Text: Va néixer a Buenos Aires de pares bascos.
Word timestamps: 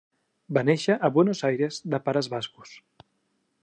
Va 0.57 0.63
néixer 0.69 0.95
a 0.95 1.11
Buenos 1.19 1.43
Aires 1.51 1.79
de 1.95 2.03
pares 2.09 2.33
bascos. 2.37 2.77